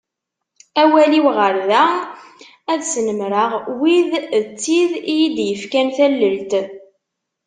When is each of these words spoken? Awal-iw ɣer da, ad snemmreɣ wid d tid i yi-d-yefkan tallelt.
Awal-iw 0.81 1.27
ɣer 1.37 1.55
da, 1.69 1.83
ad 2.71 2.81
snemmreɣ 2.83 3.51
wid 3.79 4.11
d 4.45 4.47
tid 4.61 4.91
i 5.11 5.13
yi-d-yefkan 5.17 5.87
tallelt. 5.97 6.51